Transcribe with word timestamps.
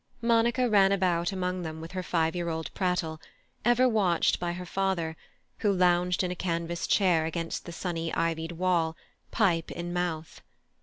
Monica 0.23 0.67
ran 0.67 0.91
about 0.91 1.31
among 1.31 1.61
them 1.61 1.79
with 1.79 1.91
her 1.91 2.01
five 2.01 2.35
year 2.35 2.49
old 2.49 2.73
prattle, 2.73 3.21
ever 3.63 3.87
watched 3.87 4.39
by 4.39 4.53
her 4.53 4.65
father, 4.65 5.15
who 5.59 5.71
lounged 5.71 6.23
in 6.23 6.31
a 6.31 6.35
canvas 6.35 6.87
chair 6.87 7.25
against 7.25 7.65
the 7.65 7.71
sunny 7.71 8.11
ivied 8.15 8.53
wall, 8.53 8.97
pipe 9.29 9.69
in 9.69 9.93
mouth. 9.93 10.41